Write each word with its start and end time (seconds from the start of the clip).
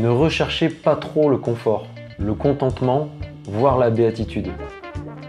Ne 0.00 0.08
recherchez 0.08 0.70
pas 0.70 0.96
trop 0.96 1.28
le 1.28 1.36
confort, 1.36 1.86
le 2.18 2.32
contentement, 2.32 3.10
voire 3.44 3.76
la 3.76 3.90
béatitude. 3.90 4.48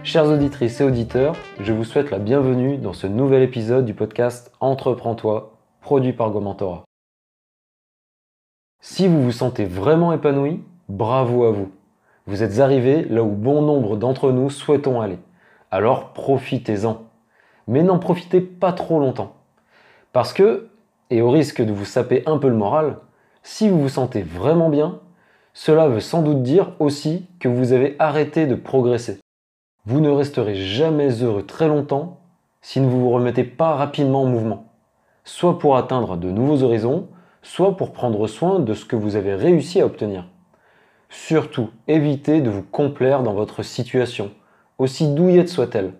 Chers 0.02 0.24
auditrices 0.24 0.80
et 0.80 0.84
auditeurs, 0.84 1.36
je 1.60 1.74
vous 1.74 1.84
souhaite 1.84 2.10
la 2.10 2.18
bienvenue 2.18 2.78
dans 2.78 2.94
ce 2.94 3.06
nouvel 3.06 3.42
épisode 3.42 3.84
du 3.84 3.92
podcast 3.92 4.50
Entreprends-toi, 4.60 5.52
produit 5.82 6.14
par 6.14 6.30
Gomentora. 6.30 6.84
Si 8.80 9.08
vous 9.08 9.22
vous 9.22 9.30
sentez 9.30 9.66
vraiment 9.66 10.14
épanoui, 10.14 10.62
bravo 10.88 11.44
à 11.44 11.50
vous. 11.50 11.70
Vous 12.26 12.42
êtes 12.42 12.58
arrivé 12.58 13.04
là 13.04 13.22
où 13.22 13.32
bon 13.32 13.60
nombre 13.60 13.98
d'entre 13.98 14.32
nous 14.32 14.48
souhaitons 14.48 15.02
aller. 15.02 15.18
Alors 15.70 16.14
profitez-en. 16.14 17.02
Mais 17.68 17.82
n'en 17.82 17.98
profitez 17.98 18.40
pas 18.40 18.72
trop 18.72 18.98
longtemps. 18.98 19.34
Parce 20.14 20.32
que, 20.32 20.70
et 21.10 21.20
au 21.20 21.28
risque 21.28 21.60
de 21.60 21.74
vous 21.74 21.84
saper 21.84 22.22
un 22.24 22.38
peu 22.38 22.48
le 22.48 22.56
moral, 22.56 22.96
si 23.42 23.68
vous 23.68 23.80
vous 23.80 23.88
sentez 23.88 24.22
vraiment 24.22 24.68
bien, 24.68 25.00
cela 25.54 25.88
veut 25.88 26.00
sans 26.00 26.22
doute 26.22 26.42
dire 26.42 26.72
aussi 26.78 27.26
que 27.40 27.48
vous 27.48 27.72
avez 27.72 27.96
arrêté 27.98 28.46
de 28.46 28.54
progresser. 28.54 29.18
Vous 29.84 30.00
ne 30.00 30.08
resterez 30.08 30.54
jamais 30.54 31.10
heureux 31.22 31.44
très 31.44 31.68
longtemps 31.68 32.20
si 32.60 32.80
ne 32.80 32.86
vous 32.86 33.00
vous 33.00 33.10
remettez 33.10 33.44
pas 33.44 33.74
rapidement 33.74 34.22
en 34.22 34.26
mouvement, 34.26 34.72
soit 35.24 35.58
pour 35.58 35.76
atteindre 35.76 36.16
de 36.16 36.30
nouveaux 36.30 36.62
horizons, 36.62 37.08
soit 37.42 37.76
pour 37.76 37.92
prendre 37.92 38.28
soin 38.28 38.60
de 38.60 38.74
ce 38.74 38.84
que 38.84 38.96
vous 38.96 39.16
avez 39.16 39.34
réussi 39.34 39.80
à 39.80 39.86
obtenir. 39.86 40.28
Surtout, 41.10 41.70
évitez 41.88 42.40
de 42.40 42.48
vous 42.48 42.62
complaire 42.62 43.22
dans 43.22 43.34
votre 43.34 43.62
situation, 43.64 44.30
aussi 44.78 45.12
douillette 45.12 45.48
soit-elle. 45.48 45.94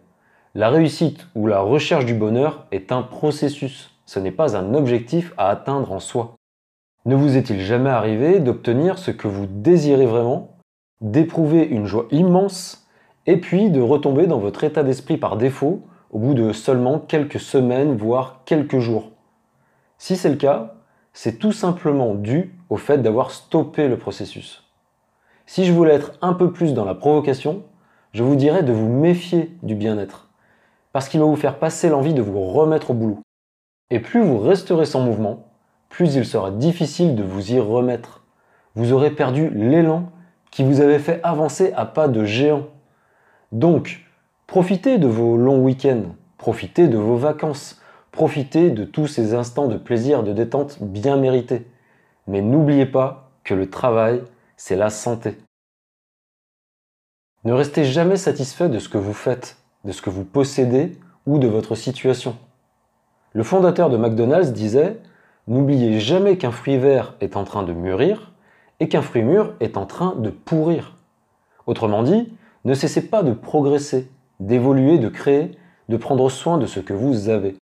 La 0.54 0.70
réussite 0.70 1.26
ou 1.34 1.46
la 1.46 1.60
recherche 1.60 2.06
du 2.06 2.14
bonheur 2.14 2.66
est 2.70 2.92
un 2.92 3.02
processus, 3.02 3.90
ce 4.06 4.20
n'est 4.20 4.30
pas 4.30 4.56
un 4.56 4.74
objectif 4.74 5.34
à 5.36 5.48
atteindre 5.48 5.92
en 5.92 6.00
soi. 6.00 6.36
Ne 7.04 7.16
vous 7.16 7.36
est-il 7.36 7.60
jamais 7.60 7.90
arrivé 7.90 8.38
d'obtenir 8.38 8.96
ce 8.96 9.10
que 9.10 9.26
vous 9.26 9.46
désirez 9.46 10.06
vraiment, 10.06 10.56
d'éprouver 11.00 11.64
une 11.64 11.86
joie 11.86 12.06
immense, 12.12 12.86
et 13.26 13.38
puis 13.38 13.70
de 13.70 13.80
retomber 13.80 14.28
dans 14.28 14.38
votre 14.38 14.62
état 14.62 14.84
d'esprit 14.84 15.16
par 15.16 15.36
défaut 15.36 15.82
au 16.10 16.20
bout 16.20 16.34
de 16.34 16.52
seulement 16.52 17.00
quelques 17.00 17.40
semaines, 17.40 17.96
voire 17.96 18.42
quelques 18.44 18.78
jours? 18.78 19.10
Si 19.98 20.16
c'est 20.16 20.28
le 20.28 20.36
cas, 20.36 20.74
c'est 21.12 21.40
tout 21.40 21.52
simplement 21.52 22.14
dû 22.14 22.54
au 22.70 22.76
fait 22.76 22.98
d'avoir 22.98 23.32
stoppé 23.32 23.88
le 23.88 23.98
processus. 23.98 24.64
Si 25.44 25.64
je 25.64 25.72
voulais 25.72 25.94
être 25.94 26.12
un 26.22 26.34
peu 26.34 26.52
plus 26.52 26.72
dans 26.72 26.84
la 26.84 26.94
provocation, 26.94 27.64
je 28.12 28.22
vous 28.22 28.36
dirais 28.36 28.62
de 28.62 28.72
vous 28.72 28.88
méfier 28.88 29.56
du 29.64 29.74
bien-être, 29.74 30.30
parce 30.92 31.08
qu'il 31.08 31.18
va 31.18 31.26
vous 31.26 31.34
faire 31.34 31.58
passer 31.58 31.88
l'envie 31.88 32.14
de 32.14 32.22
vous 32.22 32.40
remettre 32.44 32.92
au 32.92 32.94
boulot. 32.94 33.18
Et 33.90 33.98
plus 33.98 34.22
vous 34.22 34.38
resterez 34.38 34.86
sans 34.86 35.00
mouvement, 35.00 35.51
plus 35.92 36.14
il 36.14 36.24
sera 36.24 36.50
difficile 36.50 37.14
de 37.14 37.22
vous 37.22 37.52
y 37.52 37.60
remettre. 37.60 38.24
Vous 38.74 38.94
aurez 38.94 39.10
perdu 39.10 39.50
l'élan 39.50 40.10
qui 40.50 40.64
vous 40.64 40.80
avait 40.80 40.98
fait 40.98 41.20
avancer 41.22 41.70
à 41.76 41.84
pas 41.84 42.08
de 42.08 42.24
géant. 42.24 42.66
Donc, 43.52 44.00
profitez 44.46 44.96
de 44.96 45.06
vos 45.06 45.36
longs 45.36 45.62
week-ends, 45.62 46.16
profitez 46.38 46.88
de 46.88 46.96
vos 46.96 47.16
vacances, 47.16 47.78
profitez 48.10 48.70
de 48.70 48.84
tous 48.84 49.06
ces 49.06 49.34
instants 49.34 49.68
de 49.68 49.76
plaisir, 49.76 50.22
de 50.22 50.32
détente 50.32 50.78
bien 50.80 51.18
mérités. 51.18 51.66
Mais 52.26 52.40
n'oubliez 52.40 52.86
pas 52.86 53.30
que 53.44 53.52
le 53.52 53.68
travail, 53.68 54.22
c'est 54.56 54.76
la 54.76 54.88
santé. 54.88 55.36
Ne 57.44 57.52
restez 57.52 57.84
jamais 57.84 58.16
satisfait 58.16 58.70
de 58.70 58.78
ce 58.78 58.88
que 58.88 58.98
vous 58.98 59.12
faites, 59.12 59.58
de 59.84 59.92
ce 59.92 60.00
que 60.00 60.08
vous 60.08 60.24
possédez 60.24 60.98
ou 61.26 61.38
de 61.38 61.48
votre 61.48 61.74
situation. 61.74 62.34
Le 63.34 63.42
fondateur 63.42 63.90
de 63.90 63.98
McDonald's 63.98 64.52
disait 64.52 64.96
N'oubliez 65.48 65.98
jamais 65.98 66.38
qu'un 66.38 66.52
fruit 66.52 66.78
vert 66.78 67.14
est 67.20 67.36
en 67.36 67.42
train 67.42 67.64
de 67.64 67.72
mûrir 67.72 68.32
et 68.78 68.88
qu'un 68.88 69.02
fruit 69.02 69.22
mûr 69.22 69.54
est 69.58 69.76
en 69.76 69.86
train 69.86 70.14
de 70.16 70.30
pourrir. 70.30 70.96
Autrement 71.66 72.04
dit, 72.04 72.32
ne 72.64 72.74
cessez 72.74 73.08
pas 73.08 73.24
de 73.24 73.32
progresser, 73.32 74.08
d'évoluer, 74.38 74.98
de 74.98 75.08
créer, 75.08 75.58
de 75.88 75.96
prendre 75.96 76.30
soin 76.30 76.58
de 76.58 76.66
ce 76.66 76.78
que 76.78 76.92
vous 76.92 77.28
avez. 77.28 77.56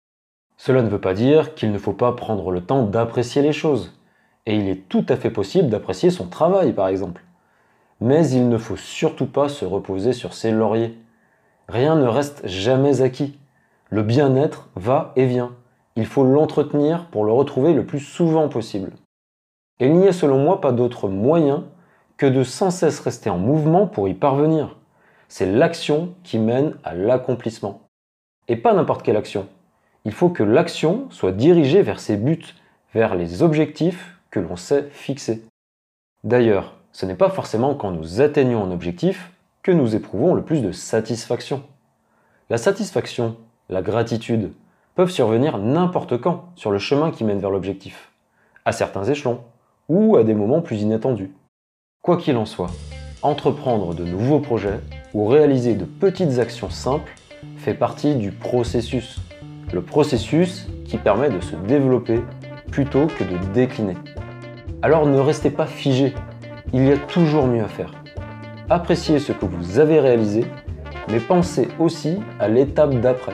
Cela 0.57 0.81
ne 0.81 0.89
veut 0.89 1.01
pas 1.01 1.13
dire 1.13 1.53
qu'il 1.53 1.71
ne 1.71 1.77
faut 1.77 1.93
pas 1.93 2.13
prendre 2.13 2.49
le 2.49 2.61
temps 2.61 2.83
d'apprécier 2.83 3.43
les 3.43 3.53
choses. 3.53 3.93
Et 4.47 4.55
il 4.55 4.67
est 4.69 4.89
tout 4.89 5.05
à 5.07 5.15
fait 5.15 5.29
possible 5.29 5.69
d'apprécier 5.69 6.09
son 6.09 6.27
travail, 6.27 6.73
par 6.73 6.87
exemple. 6.87 7.23
Mais 8.01 8.27
il 8.29 8.49
ne 8.49 8.57
faut 8.57 8.75
surtout 8.75 9.27
pas 9.27 9.49
se 9.49 9.65
reposer 9.65 10.13
sur 10.13 10.33
ses 10.33 10.49
lauriers. 10.49 10.97
Rien 11.67 11.95
ne 11.95 12.07
reste 12.07 12.47
jamais 12.47 13.01
acquis. 13.01 13.37
Le 13.89 14.01
bien-être 14.01 14.69
va 14.75 15.13
et 15.15 15.25
vient 15.25 15.51
il 15.97 16.05
faut 16.05 16.23
l'entretenir 16.23 17.05
pour 17.07 17.25
le 17.25 17.33
retrouver 17.33 17.73
le 17.73 17.85
plus 17.85 17.99
souvent 17.99 18.47
possible. 18.47 18.91
Et 19.79 19.87
il 19.87 19.95
n'y 19.95 20.07
a 20.07 20.13
selon 20.13 20.37
moi 20.37 20.61
pas 20.61 20.71
d'autre 20.71 21.09
moyen 21.09 21.65
que 22.17 22.27
de 22.27 22.43
sans 22.43 22.69
cesse 22.69 22.99
rester 22.99 23.31
en 23.31 23.39
mouvement 23.39 23.87
pour 23.87 24.07
y 24.07 24.13
parvenir. 24.13 24.77
C'est 25.27 25.51
l'action 25.51 26.13
qui 26.23 26.37
mène 26.37 26.75
à 26.83 26.93
l'accomplissement. 26.93 27.81
Et 28.47 28.55
pas 28.55 28.73
n'importe 28.73 29.01
quelle 29.03 29.17
action. 29.17 29.47
Il 30.05 30.13
faut 30.13 30.29
que 30.29 30.43
l'action 30.43 31.07
soit 31.09 31.31
dirigée 31.31 31.81
vers 31.81 31.99
ses 31.99 32.15
buts, 32.15 32.55
vers 32.93 33.15
les 33.15 33.41
objectifs 33.41 34.17
que 34.29 34.39
l'on 34.39 34.55
sait 34.55 34.89
fixer. 34.91 35.43
D'ailleurs, 36.23 36.75
ce 36.91 37.07
n'est 37.07 37.15
pas 37.15 37.29
forcément 37.29 37.73
quand 37.73 37.91
nous 37.91 38.21
atteignons 38.21 38.63
un 38.63 38.71
objectif 38.71 39.31
que 39.63 39.71
nous 39.71 39.95
éprouvons 39.95 40.35
le 40.35 40.43
plus 40.43 40.61
de 40.61 40.71
satisfaction. 40.71 41.63
La 42.49 42.57
satisfaction, 42.57 43.35
la 43.69 43.81
gratitude, 43.81 44.53
peuvent 44.97 45.11
survenir 45.11 45.59
n'importe 45.59 46.17
quand 46.17 46.45
sur 46.55 46.71
le 46.71 46.79
chemin 46.79 47.11
qui 47.11 47.23
mène 47.23 47.37
vers 47.37 47.51
l'objectif, 47.51 48.11
à 48.65 48.71
certains 48.71 49.03
échelons 49.03 49.41
ou 49.89 50.17
à 50.17 50.23
des 50.23 50.33
moments 50.33 50.61
plus 50.61 50.81
inattendus. 50.81 51.31
Quoi 52.01 52.17
qu'il 52.17 52.35
en 52.35 52.47
soit, 52.47 52.71
entreprendre 53.21 53.93
de 53.93 54.03
nouveaux 54.03 54.39
projets 54.39 54.79
ou 55.13 55.27
réaliser 55.27 55.75
de 55.75 55.85
petites 55.85 56.39
actions 56.39 56.71
simples 56.71 57.13
fait 57.57 57.75
partie 57.75 58.15
du 58.15 58.31
processus. 58.31 59.19
Le 59.71 59.83
processus 59.83 60.67
qui 60.85 60.97
permet 60.97 61.29
de 61.29 61.41
se 61.41 61.55
développer 61.55 62.19
plutôt 62.71 63.05
que 63.05 63.23
de 63.23 63.37
décliner. 63.53 63.97
Alors 64.81 65.05
ne 65.05 65.19
restez 65.19 65.51
pas 65.51 65.67
figé, 65.67 66.15
il 66.73 66.87
y 66.87 66.91
a 66.91 66.97
toujours 66.97 67.45
mieux 67.45 67.63
à 67.63 67.67
faire. 67.67 67.91
Appréciez 68.67 69.19
ce 69.19 69.31
que 69.31 69.45
vous 69.45 69.77
avez 69.77 69.99
réalisé, 69.99 70.45
mais 71.11 71.19
pensez 71.19 71.67
aussi 71.77 72.17
à 72.39 72.47
l'étape 72.47 72.95
d'après 72.95 73.33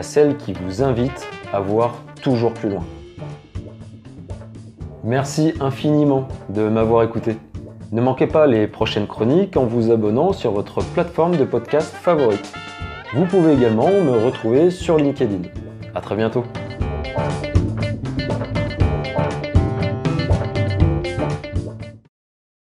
à 0.00 0.02
celle 0.02 0.38
qui 0.38 0.54
vous 0.54 0.82
invite 0.82 1.28
à 1.52 1.60
voir 1.60 1.94
toujours 2.22 2.54
plus 2.54 2.70
loin. 2.70 2.84
Merci 5.04 5.52
infiniment 5.60 6.26
de 6.48 6.62
m'avoir 6.70 7.02
écouté. 7.02 7.36
Ne 7.92 8.00
manquez 8.00 8.26
pas 8.26 8.46
les 8.46 8.66
prochaines 8.66 9.06
chroniques 9.06 9.58
en 9.58 9.66
vous 9.66 9.90
abonnant 9.90 10.32
sur 10.32 10.52
votre 10.52 10.82
plateforme 10.82 11.36
de 11.36 11.44
podcast 11.44 11.94
favorite. 11.94 12.50
Vous 13.12 13.26
pouvez 13.26 13.52
également 13.52 13.90
me 13.90 14.24
retrouver 14.24 14.70
sur 14.70 14.96
LinkedIn. 14.96 15.42
A 15.94 16.00
très 16.00 16.16
bientôt 16.16 16.44